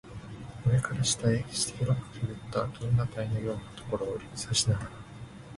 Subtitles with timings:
[0.65, 4.89] 上から下へ白くけぶった銀河帯のようなところを指さしながら